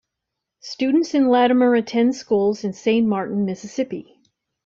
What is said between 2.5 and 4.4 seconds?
in Saint Martin, Mississippi.